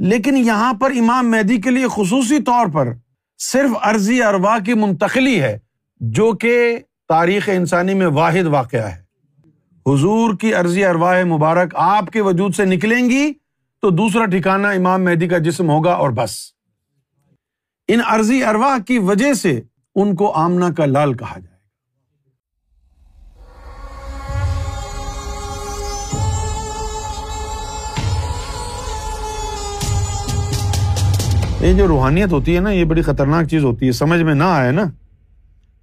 [0.00, 2.88] لیکن یہاں پر امام مہدی کے لیے خصوصی طور پر
[3.38, 5.58] صرف عرضی اروا کی منتقلی ہے،
[6.00, 9.00] جو کہ تاریخ انسانی میں واحد واقعہ ہے۔
[9.86, 13.32] حضور کی عرضی ارواہ مبارک آپ کے وجود سے نکلیں گی
[13.82, 16.36] تو دوسرا ٹھکانا امام مہدی کا جسم ہوگا اور بس۔
[17.88, 19.60] ان عرضی ارواہ کی وجہ سے
[19.94, 21.49] ان کو آمنا کا لال کہا جائے۔
[31.60, 34.44] یہ جو روحانیت ہوتی ہے نا، یہ بڑی خطرناک چیز ہوتی ہے۔ سمجھ میں نہ
[34.44, 34.82] آئے نا،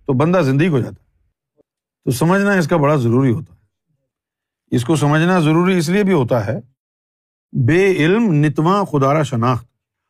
[0.06, 0.96] تو بندہ زندگی ہو جاتا
[2.06, 3.60] تو سمجھنا اس کا بڑا ضروری ہوتا ہے۔
[4.76, 6.60] اس کو سمجھنا ضروری اس لیے بھی ہوتا ہے،
[7.66, 9.68] بے علم نتواں خدارا شناخت۔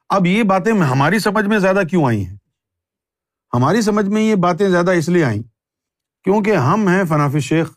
[0.09, 2.37] اب یہ باتیں ہماری سمجھ میں زیادہ کیوں آئی ہیں؟
[3.53, 5.43] ہماری سمجھ میں یہ باتیں زیادہ اس لیے آئیں
[6.23, 7.71] کیونکہ ہم ہیں فنافی شیخ۔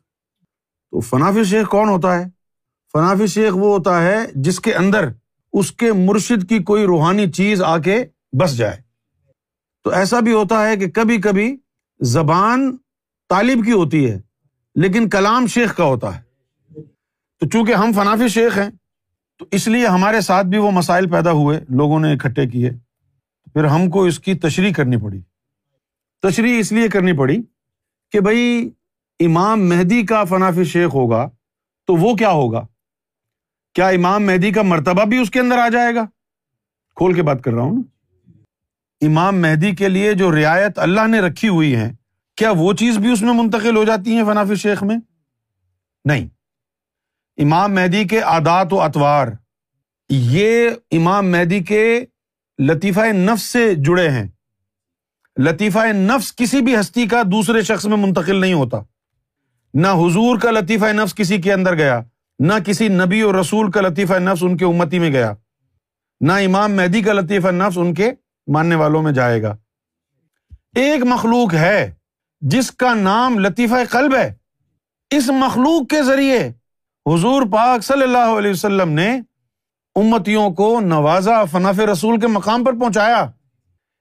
[0.91, 2.25] تو فنافی شیخ کون ہوتا ہے؟
[2.93, 5.09] فنافی شیخ وہ ہوتا ہے جس کے اندر
[5.53, 8.05] اس کے مرشد کی کوئی روحانی چیز آ کے
[8.41, 8.81] بس جائے۔
[9.85, 11.57] تو ایسا بھی ہوتا ہے کہ کبھی کبھی
[12.01, 12.77] زبان
[13.29, 14.21] طالب کی ہوتی ہے،
[14.75, 16.23] لیکن کلام شیخ کا ہوتا ہے۔
[17.41, 18.71] تو چونکہ ہم فنافی شیخ ہیں،
[19.39, 22.71] تو اس لیے ہمارے ساتھ بھی وہ مسائل پیدا ہوئے، لوگوں نے اکٹھے کیے۔
[23.53, 25.21] پھر ہم کو اس کی تشریح کرنی پڑی۔
[26.23, 27.43] تشریح اس لیے کرنی پڑی
[28.13, 28.71] کہ بھائی
[29.21, 31.31] امام مہدی کا فنافی شیخ ہوگا
[31.87, 32.67] تو وہ کیا ہوگا؟
[33.75, 36.05] کیا امام مہدی کا مرتبہ بھی اس کے اندر آ جائے گا؟
[36.97, 37.81] کھول کے بات کر رہا ہوں نا۔
[39.07, 41.93] امام مہدی کے لیے جو رعایت اللہ نے رکھی ہوئی ہے،
[42.37, 44.97] کیا وہ چیز بھی اس میں منتقل ہو جاتی ہے فنافی شیخ میں؟
[46.05, 46.29] نہیں۔
[47.39, 49.29] امام مہدی کے آدات و اطوار
[50.09, 52.05] یہ امام مہدی کے
[52.59, 54.29] لطیفہ نفس سے جڑے ہیں۔
[55.39, 58.79] لطیفہ نفس کسی بھی ہستی کا دوسرے شخص میں منتقل نہیں ہوتا۔
[59.75, 62.01] نہ حضور کا لطیفہ نفس کسی کے اندر گیا
[62.41, 65.33] نہ کسی نبی اور رسول کا لطیفہ نفس ان کے امتی میں گیا،
[66.21, 68.11] نہ امام مہدی کا لطیفہ نفس ان کے
[68.53, 69.57] ماننے والوں میں جائے گا۔
[70.75, 71.95] ایک مخلوق ہے
[72.41, 74.35] جس کا نام لطیفہ قلب ہے۔
[75.11, 76.49] اس مخلوق کے ذریعے
[77.07, 79.21] حضور پاک صلی اللہ علیہ وسلم نے
[79.95, 83.31] امتیوں کو نوازا فناف رسول کے مقام پر پہنچایا۔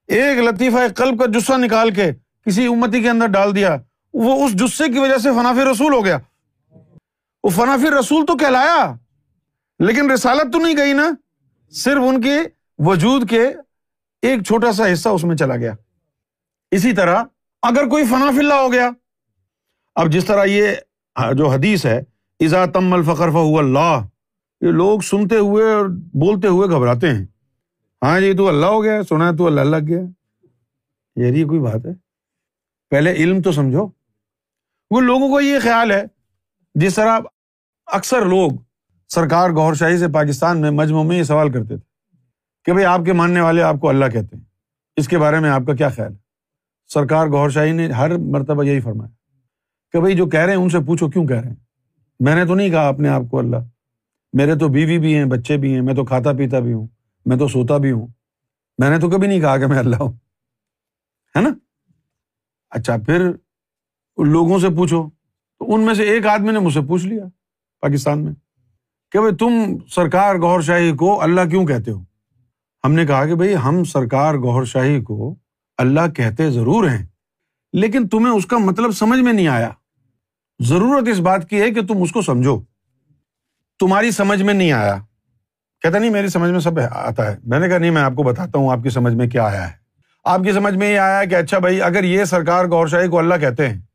[0.08, 2.12] ایک لطیفہ قلب کا جسہ نکال کے
[2.46, 3.78] کسی امتی کے اندر ڈال دیا۔
[4.14, 6.18] وہ اس جسے کی وجہ سے فناف رسول ہو گیا۔
[7.44, 8.96] وہ فناف رسول تو کہلایا۔
[9.80, 11.10] لیکن رسالت تو نہیں گئی نا،
[11.70, 12.40] صرف ان کے
[12.78, 13.48] وجود کے
[14.22, 15.74] ایک چھوٹا سا حصہ اس میں چلا گیا۔
[16.72, 17.24] اسی طرح
[17.62, 18.90] اگر کوئی فناف اللہ ہو گیا،
[19.96, 20.68] اب جس طرح یہ
[21.38, 22.04] جو حدیث ہے
[22.40, 24.06] ازا تم الفقر فہ اللہ
[24.62, 27.26] یہ لوگ سنتے ہوئے اور بولتے ہوئے گھبراتے ہیں۔
[28.02, 30.02] ہاں جی تو اللہ ہو گیا، سنا تو اللہ لگ گیا۔
[31.16, 31.92] یہ کوئی بات ہے۔
[32.90, 33.88] پہلے علم تو سمجھو۔
[34.92, 36.19] وہ لوگوں کو یہ خیال ہے
[36.76, 37.20] جس طرح
[37.88, 38.52] اکثر لوگ
[39.10, 41.86] سرکار گور شاہی سے پاکستان میں مجموع میں یہ سوال کرتے تھے
[42.66, 44.44] کہ بھائی آپ کے ماننے والے آپ کو اللہ کہتے ہیں،
[44.98, 46.18] اس کے بارے میں آپ کا کیا خیال؟ ہے
[46.90, 49.10] سرکار گور شاہی نے ہر مرتبہ یہی فرمایا
[49.94, 51.56] کہ بھائی جو کہہ رہے ہیں ان سے پوچھو کیوں کہہ رہے ہیں؟
[52.20, 53.58] میں نے تو نہیں کہا اپنے آپ کو اللہ،
[54.34, 56.88] میرے تو بیوی بھی ہیں، بچے بھی ہیں، میں تو کھاتا پیتا بھی ہوں،
[57.26, 58.08] میں تو سوتا بھی ہوں۔
[58.80, 60.12] میں نے تو کبھی نہیں کہا کہ میں اللہ ہوں،
[61.36, 61.50] ہے نا؟
[62.72, 63.32] اچھا پھر
[64.18, 65.08] لوگوں سے پوچھو
[65.72, 67.24] ان میں سے ایک آدمی نے مجھ سے پوچھ لیا
[67.82, 68.34] پاکستان میں
[69.12, 72.04] کہ بھائی تم سرکار گور شاہی کو اللہ کیوں کہتے ہو؟
[72.84, 75.36] ہم نے کہا کہ بھائی ہم سرکار گور شاہی کو
[75.78, 77.06] اللہ کہتے ضرور ہیں،
[77.74, 79.70] لیکن تمہیں اس کا مطلب سمجھ میں نہیں آیا۔
[80.60, 82.62] ضرورت اس بات کی ہے کہ تم اس کو سمجھو۔
[83.80, 84.98] تمہاری سمجھ میں نہیں آیا۔
[85.82, 88.24] کہتا نہیں میری سمجھ میں سب آتا ہے۔ میں نے کہا نہیں، میں آپ کو
[88.24, 89.74] بتاتا ہوں آپ کی سمجھ میں کیا آیا ہے۔
[90.24, 93.20] آپ کی سمجھ میں یہ آیا کہ اچھا بھائی اگر یہ سرکار گور شاہی کو
[93.20, 93.89] اللہ کہتے ہیں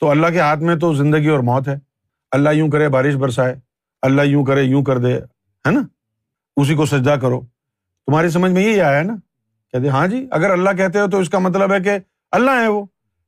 [0.00, 1.74] تو اللہ کے ہاتھ میں تو زندگی اور موت ہے۔
[2.30, 3.54] اللہ یوں کرے بارش برسائے،
[4.02, 5.80] اللہ یوں کرے یوں کر دے، ہے نا؟
[6.56, 7.40] اسی کو سجدہ کرو۔
[8.06, 9.16] تمہاری سمجھ میں یہی آیا ہے نا؟
[9.72, 11.90] کہتے ہاں جی اگر اللہ کہتے ہو تو اس کا مطلب ہے کہ
[12.30, 12.84] اللہ ہے وہ۔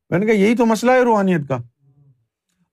[0.09, 1.57] میں نے کہا، یہی تو مسئلہ ہے روحانیت کا۔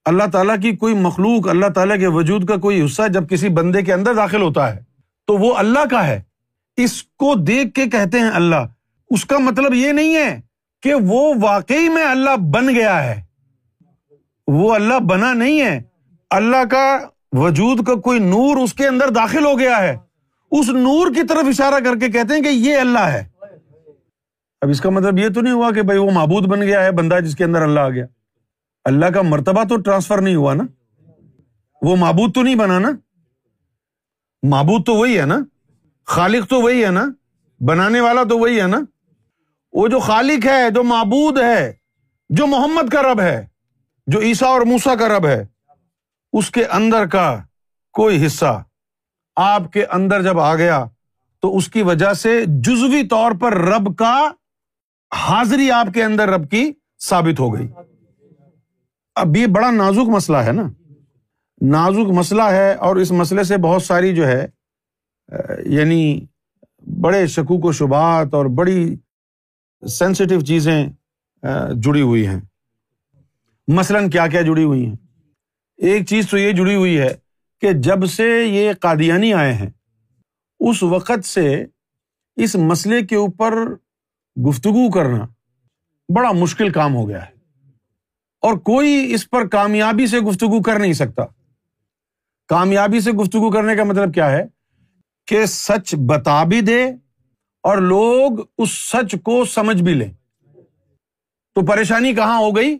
[0.05, 3.83] اللہ تعالیٰ کی کوئی مخلوق، اللہ تعالیٰ کے وجود کا کوئی حصہ جب کسی بندے
[3.83, 4.81] کے اندر داخل ہوتا ہے،
[5.27, 6.23] تو وہ اللہ کا ہے۔
[6.77, 8.67] اس کو دیکھ کے کہتے ہیں اللہ۔
[9.11, 10.41] اس کا مطلب یہ نہیں ہے
[10.83, 13.28] کہ وہ واقعی میں اللہ بن گیا ہے۔
[14.53, 15.83] وہ اللہ بنا نہیں ہے۔
[16.31, 16.99] اللہ کا
[17.33, 19.97] وجود کا کوئی نور اس کے اندر داخل ہو گیا ہے۔
[20.51, 23.29] اس نور کی طرف اشارہ کر کے کہتے ہیں کہ یہ اللہ ہے۔
[24.61, 26.93] اب اس کا مطلب یہ تو نہیں ہوا کہ بھائی وہ معبود بن گیا ہے،
[26.93, 28.07] بندہ جس کے اندر اللہ آ گیا۔
[28.85, 30.65] اللہ کا مرتبہ تو ٹرانسفر نہیں ہوا نا۔
[31.83, 32.91] وہ معبود تو نہیں بنا نا۔
[34.43, 35.39] معبود تو وہی ہے نا۔
[36.07, 37.05] خالق تو وہی ہے نا۔
[37.61, 38.79] بنانے والا تو وہی ہے نا۔
[39.73, 41.73] وہ جو خالق ہے، جو معبود ہے،
[42.29, 43.47] جو محمد کا رب ہے۔
[44.09, 45.47] جو عیسا اور موسا کا رب ہے،
[46.33, 47.43] اس کے اندر کا
[47.93, 48.63] کوئی حصہ۔
[49.37, 50.85] آپ کے اندر جب آ گیا،
[51.41, 54.29] تو اس کی وجہ سے جزوی طور پر رب کا
[55.15, 57.69] حاضری آپ کے اندر رب کی ثابت ہو گئی۔
[59.15, 60.63] اب یہ بڑا نازک مسئلہ ہے نا۔
[61.61, 64.47] نازک مسئلہ ہے اور اس مسئلے سے بہت ساری جو ہے
[65.67, 66.21] یعنی
[67.01, 68.97] بڑے شکوک و شبات اور بڑی
[69.83, 70.87] سینسٹیو چیزیں
[71.77, 72.41] جڑی ہوئی ہیں۔
[73.69, 74.95] مثلاً کیا کیا جڑی ہوئی ہیں؟
[75.77, 77.15] ایک چیز تو یہ جڑی ہوئی ہے
[77.61, 79.71] کہ جب سے یہ قادیانی آئے ہیں،
[80.61, 81.65] اس وقت سے
[82.37, 83.53] اس مسئلے کے اوپر
[84.49, 85.27] گفتگو کرنا
[86.17, 87.31] بڑا مشکل کام ہو گیا ہے۔
[88.41, 91.23] اور کوئی اس پر کامیابی سے گفتگو کر نہیں سکتا۔
[92.49, 94.45] کامیابی سے گفتگو کرنے کا مطلب کیا ہے؟
[95.27, 96.85] کہ سچ بتا بھی دے
[97.63, 100.13] اور لوگ اس سچ کو سمجھ بھی لیں۔
[101.55, 102.79] تو پریشانی کہاں ہو گئی؟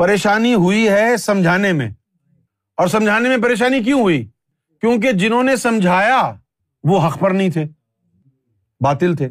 [0.00, 1.90] پریشانی ہوئی ہے سمجھانے میں۔
[2.76, 4.26] اور سمجھانے میں پریشانی کیوں ہوئی؟
[4.80, 6.34] کیونکہ جنہوں نے سمجھایا،
[6.84, 7.64] وہ حق پر نہیں تھے،
[8.80, 9.28] باطل تھے۔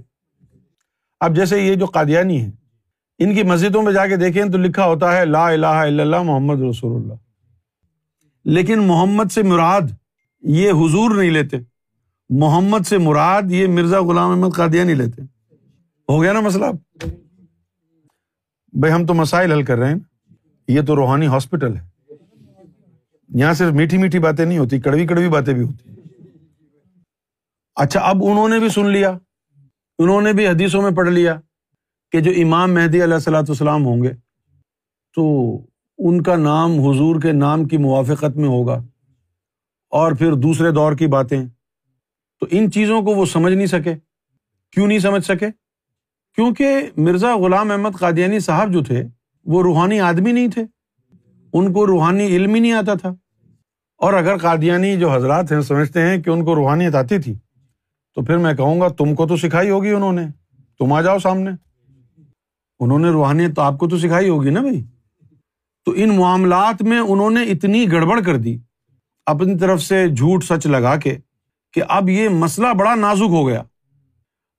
[1.20, 2.52] اب جیسے یہ جو قادیانی ہے
[3.20, 6.22] ان کی مسجدوں میں جا کے دیکھیں تو لکھا ہوتا ہے، لا الہ الا اللہ
[6.24, 7.14] محمد رسول اللہ۔
[8.46, 9.82] لیکن محمد سے مراد
[10.42, 11.58] یہ حضور نہیں لیتے۔
[12.30, 15.22] محمد سے مراد یہ مرزا غلام احمد قادیانی لیتے۔
[16.10, 16.66] ہو گیا نا مسئلہ؟
[18.74, 20.09] بھائی ہم تو مسائل حل کر رہے ہیں۔
[20.70, 21.90] یہ تو روحانی ہاسپٹل ہے۔
[23.30, 25.90] یہاں صرف میٹھی میٹھی باتیں نہیں ہوتی، کڑوی کڑوی باتیں بھی ہوتی۔
[27.76, 29.18] اچھا اب انہوں نے بھی سن لیا۔
[30.00, 31.40] انہوں نے بھی حدیثوں میں پڑھ لیا
[32.12, 34.12] کہ جو امام مہدی علیہ السلاۃ والسلام ہوں گے،
[35.16, 35.56] تو
[35.98, 38.84] ان کا نام حضور کے نام کی موافقت میں ہوگا۔
[39.90, 41.46] اور پھر دوسرے دور کی باتیں۔
[42.40, 43.94] تو ان چیزوں کو وہ سمجھ نہیں سکے۔
[44.72, 45.48] کیوں نہیں سمجھ سکے؟
[46.36, 49.04] کیونکہ مرزا غلام احمد قادیانی صاحب جو تھے
[49.50, 50.64] وہ روحانی آدمی نہیں تھے۔
[51.54, 53.10] ان کو روحانی علم ہی نہیں آتا تھا۔
[53.98, 57.34] اور اگر قادیانی جو حضرات ہیں سمجھتے ہیں کہ ان کو روحانیت آتی تھی،
[58.16, 60.26] تو پھر میں کہوں گا تم کو تو سکھائی ہوگی انہوں نے۔
[60.80, 61.52] تم آ جاؤ سامنے۔
[62.80, 64.84] انہوں نے روحانیت تو آپ کو تو سکھائی ہوگی نا بھائی۔
[65.86, 68.58] تو ان معاملات میں انہوں نے اتنی گڑبڑ کر دی،
[69.26, 71.18] اپنی طرف سے جھوٹ سچ لگا کے،
[71.74, 73.64] کہ اب یہ مسئلہ بڑا نازک ہو گیا۔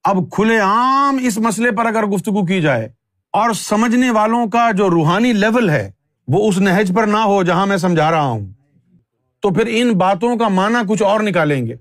[0.04, 2.99] اب کھلے عام اس مسئلے پر اگر گفتگو کی جائے
[3.32, 5.90] اور سمجھنے والوں کا جو روحانی لیول ہے،
[6.28, 8.46] وہ اس نہج پر نہ ہو جہاں میں سمجھا رہا ہوں۔
[9.40, 11.76] تو پھر ان باتوں کا معنی کچھ اور نکالیں گے۔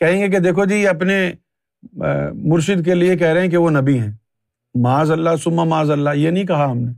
[0.00, 1.32] کہیں گے کہ دیکھو جی اپنے
[2.34, 4.12] مرشد کے لیے کہہ رہے ہیں کہ وہ نبی ہیں۔
[4.74, 6.92] معاذ اللہ سما معاذ اللہ، یہ نہیں کہا ہم نے۔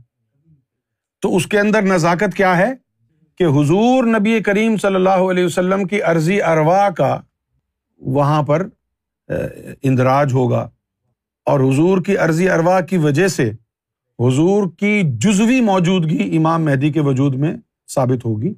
[1.21, 2.73] تو اس کے اندر نزاکت کیا ہے
[3.37, 7.19] کہ حضور نبی کریم صلی اللہ علیہ وسلم کی عرضی اروا کا
[7.99, 8.67] وہاں پر
[9.83, 10.69] اندراج ہوگا۔
[11.47, 13.51] اور حضور کی عرضی اروا کی وجہ سے
[14.19, 17.55] حضور کی جزوی موجودگی امام مہدی کے وجود میں
[17.87, 18.53] ثابت ہوگی۔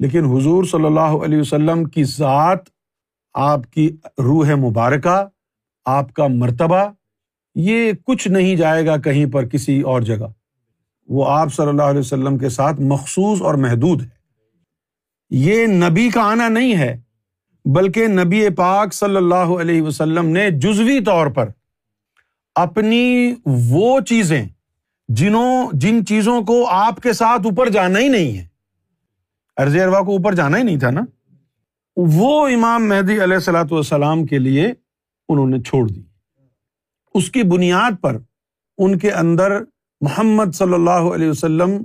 [0.00, 2.58] لیکن حضور صلی اللہ علیہ وسلم کی ذات،
[3.34, 5.24] آپ کی روح مبارکہ،
[5.84, 6.92] آپ کا مرتبہ،
[7.54, 10.26] یہ کچھ نہیں جائے گا کہیں پر کسی اور جگہ۔
[11.08, 14.08] وہ آپ صلی اللہ علیہ وسلم کے ساتھ مخصوص اور محدود ہے
[15.30, 17.00] یہ نبی کا آنا نہیں ہے،
[17.64, 21.48] بلکہ نبی پاک صلی اللہ علیہ وسلم نے جزوی طور پر
[22.54, 24.46] اپنی وہ چیزیں
[25.08, 28.46] جنہوں جن چیزوں کو آپ کے ساتھ اوپر جانا ہی نہیں ہے۔
[29.56, 31.00] ارض اروا کو اوپر جانا ہی نہیں تھا نا۔
[31.96, 34.72] وہ امام مہدی علیہ السلاۃ والسلام کے لیے
[35.28, 36.02] انہوں نے چھوڑ دی۔
[37.14, 38.16] اس کی بنیاد پر
[38.78, 39.52] ان کے اندر
[40.00, 41.84] محمد صلی اللہ علیہ وسلم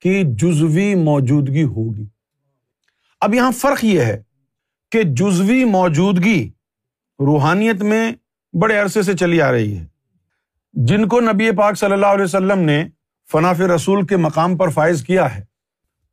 [0.00, 2.04] کی جزوی موجودگی ہوگی۔
[3.20, 4.22] اب یہاں فرق یہ ہے
[4.90, 6.50] کہ جزوی موجودگی
[7.18, 8.12] روحانیت میں
[8.52, 9.95] بڑے عرصے سے چلی آ رہی ہے۔
[10.76, 12.84] جن کو نبی پاک صلی اللہ علیہ وسلم نے
[13.32, 15.44] فناف رسول کے مقام پر فائز کیا ہے،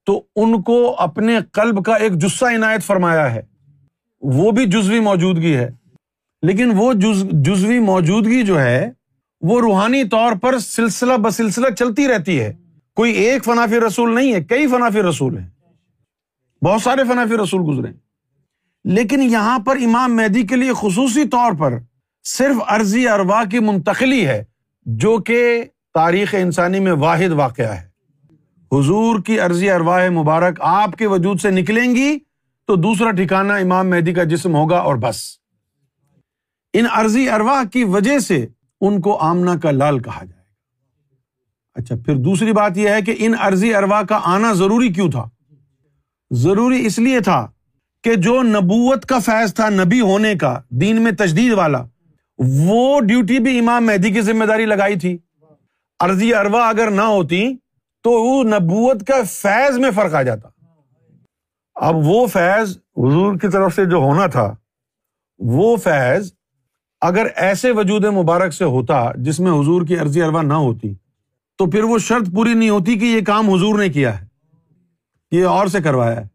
[0.05, 3.41] تو ان کو اپنے قلب کا ایک جسہ عنایت فرمایا ہے۔
[4.22, 5.70] وہ بھی جزوی موجودگی ہے۔
[6.41, 6.93] لیکن وہ
[7.32, 8.91] جزوی موجودگی جو ہے،
[9.41, 12.53] وہ روحانی طور پر سلسلہ بسلسلہ چلتی رہتی ہے۔
[12.96, 15.50] کوئی ایک فنافی رسول نہیں ہے، کئی فنافی رسول ہیں۔
[16.65, 17.91] بہت سارے فنافی رسول گزرے
[18.84, 21.74] لیکن یہاں پر امام مہدی کے لیے خصوصی طور پر
[22.24, 24.43] صرف عرضی اروا کی منتقلی ہے۔
[24.86, 25.63] جو کہ
[25.94, 27.94] تاریخ انسانی میں واحد واقعہ ہے۔
[28.72, 32.18] حضور کی عرضی ارواہ مبارک آپ کے وجود سے نکلیں گی
[32.68, 35.38] تو دوسرا ٹھکانا امام مہدی کا جسم ہوگا اور بس۔
[36.74, 38.48] ان عرضی اروا کی وجہ سے
[38.82, 40.44] ان کو آمنا کا لال کہا جائے گا۔
[41.74, 45.30] اچھا پھر دوسری بات یہ ہے کہ ان عرضی اروا کا آنا ضروری کیوں تھا؟
[46.32, 47.52] ضروری اس لیے تھا
[48.04, 51.86] کہ جو نبوت کا فیض تھا نبی ہونے کا، دین میں تجدید والا
[52.48, 55.18] وہ ڈیوٹی بھی امام مہدی کی ذمہ داری لگائی تھی۔
[56.00, 57.56] عرضی اروا اگر نہ ہوتی
[58.04, 60.50] تو وہ نبوت کا فیض میں فرق آ جاتا۔
[61.76, 64.56] اب وہ فیض حضور کی طرف سے جو ہونا تھا،
[65.40, 66.34] وہ فیض
[67.02, 70.94] اگر ایسے وجود مبارک سے ہوتا جس میں حضور کی عرضی اروا نہ ہوتی،
[71.58, 74.26] تو پھر وہ شرط پوری نہیں ہوتی کہ یہ کام حضور نے کیا ہے۔
[75.32, 76.28] یہ اور سے کروایا ہے۔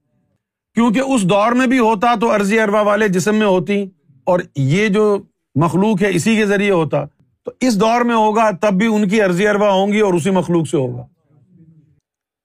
[0.75, 3.91] کیونکہ اس دور میں بھی ہوتا تو عرضی اروا والے جسم میں ہوتی
[4.25, 5.19] اور یہ جو
[5.61, 7.05] مخلوق ہے، اسی کے ذریعے ہوتا۔
[7.47, 10.31] تو اس دور میں ہوگا، تب بھی ان کی عرضی اروا ہوں گی اور اسی
[10.31, 11.07] مخلوق سے ہوگا۔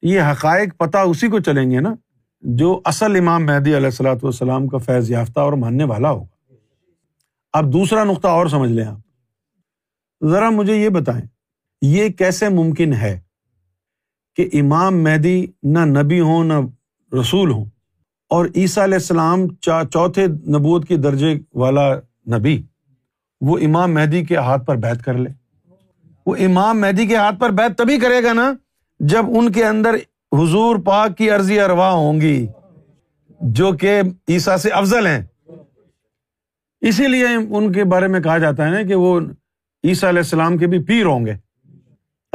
[0.02, 1.94] یہ حقائق پتہ اسی کو چلیں گے نا،
[2.44, 6.56] جو اصل امام مہدی علیہ السلاۃ والسلام کا فیض یافتہ اور ماننے والا ہوگا۔
[7.54, 9.00] اب دوسرا نقطہ اور سمجھ لیں آپ۔
[10.22, 11.26] ذرا مجھے یہ بتائیں،
[11.82, 13.20] یہ کیسے ممکن ہے
[14.38, 16.54] کہ امام مہدی نہ نبی ہوں، نہ
[17.12, 17.66] رسول ہوں،
[18.32, 21.94] اور عیسیٰ علیہ السلام چوتھے نبوت کے درجے والا
[22.38, 22.62] نبی
[23.48, 25.30] وہ امام مہدی کے ہاتھ پر بیت کر لے۔
[26.26, 28.54] وہ امام مہدی کے ہاتھ پر بیت تبھی کرے گا نا
[29.00, 29.96] جب ان کے اندر
[30.32, 32.48] حضور پاک کی عرضی اروا ہوں گی،
[33.42, 35.24] جو کہ عیسیٰ سے افضل ہیں۔
[36.82, 39.20] اسی لیے ان کے بارے میں کہا جاتا ہے نا کہ وہ
[39.84, 41.34] عیسیٰ علیہ السلام کے بھی پیر ہوں گے۔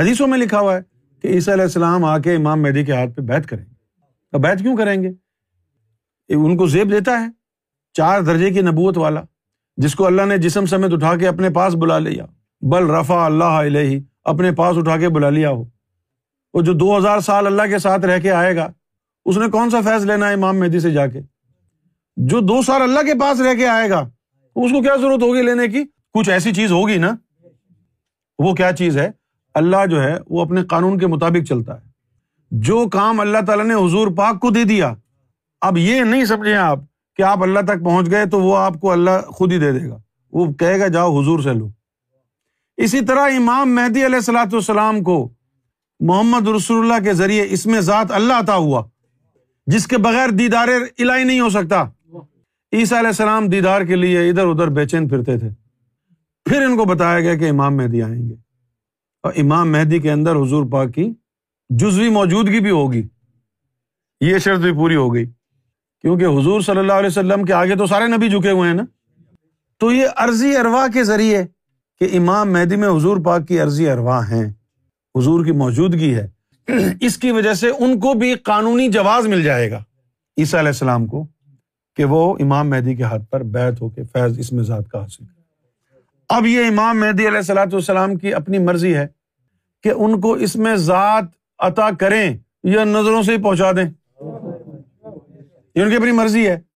[0.01, 0.81] حدیثوں میں لکھا ہوا ہے
[1.23, 4.59] کہ عیسیٰ علیہ السلام آ کے امام مہدی کے ہاتھ پہ بیت کریں گے۔ بیت
[4.59, 5.09] کیوں کریں گے؟
[6.29, 7.27] ان کو زیب دیتا ہے۔
[7.93, 9.23] چار درجے کی نبوت والا۔
[9.79, 12.25] جس کو اللہ نے جسم سمیت اٹھا کے اپنے پاس بلا لیا۔
[12.61, 15.65] بل رفا اللہ علیہ، اپنے پاس اٹھا کے بلا لیا ہو۔
[16.55, 18.73] وہ جو دو ہزار سال اللہ کے ساتھ رہ کے آئے گا،
[19.25, 21.21] اس نے کون سا فیض لینا ہے امام مہدی سے جا کے؟
[22.17, 23.99] جو دو سال اللہ کے پاس رہ کے آئے گا،
[24.57, 27.15] اس کو کیا ضرورت ہوگی لینے کی؟ کچھ ایسی چیز ہوگی نا؟
[28.39, 29.11] وہ کیا چیز ہے؟
[29.55, 31.89] اللہ جو ہے، وہ اپنے قانون کے مطابق چلتا ہے۔
[32.51, 34.95] جو کام اللہ تعالیٰ نے حضور پاک کو دے دیا،
[35.61, 36.79] اب یہ نہیں سمجھے آپ
[37.19, 39.89] کہ آپ اللہ تک پہنچ گئے تو وہ آپ کو اللہ خود ہی دے دے
[39.89, 39.99] گا۔
[40.33, 41.69] وہ کہے گا، جاؤ حضور سے لو۔
[42.77, 45.29] اسی طرح امام مہدی علیہ السلاۃ والسلام کو
[46.01, 48.87] محمد رسول اللہ کے ذریعے اس میں ذات اللہ عطا ہوا،
[49.67, 51.85] جس کے بغیر دیدار الہی نہیں ہو سکتا۔
[52.73, 55.49] عیسیٰ علیہ السلام دیدار کے لیے ادھر ادھر بے چین پھرتے تھے۔
[56.45, 58.35] پھر ان کو بتایا گیا کہ امام مہدی آئیں گے۔
[59.23, 61.13] اور امام مہدی کے اندر حضور پاک کی
[61.69, 63.09] جزوی موجودگی بھی ہوگی۔
[64.21, 65.25] یہ شرط بھی پوری ہو گئی۔
[66.03, 68.85] کیونکہ حضور صلی اللہ علیہ وسلم کے آگے تو سارے نبی جھکے ہوئے ہیں نا۔
[69.79, 71.47] تو یہ عرضی اروا کے ذریعے
[72.01, 74.47] کہ امام مہدی میں حضور پاک کی عرضی اروا ہیں،
[75.15, 76.29] حضور کی موجودگی ہے۔
[77.01, 79.79] اس کی وجہ سے ان کو بھی قانونی جواز مل جائے گا
[80.37, 81.27] عیسیٰ علیہ السلام کو
[81.97, 85.01] کہ وہ امام مہدی کے ہاتھ پر بیت ہو کے فیض اس میں ذات کا
[85.01, 85.25] حاصل
[86.29, 89.07] اب یہ امام مہدی علیہ السلاۃ والسلام کی اپنی مرضی ہے
[89.83, 91.25] کہ ان کو اس میں ذات
[91.59, 93.91] عطا کریں یا نظروں سے ہی پہنچا دیں۔
[95.79, 96.68] یہ ان کی اپنی مرضی ہے۔